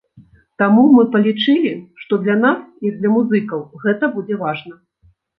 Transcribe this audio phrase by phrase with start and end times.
[0.59, 4.73] Таму мы палічылі, што для нас, як для музыкаў, гэта будзе важна.